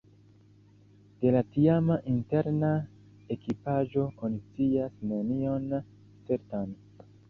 [1.23, 2.73] De la tiama interna
[3.37, 6.79] ekipaĵo oni scias nenion certan.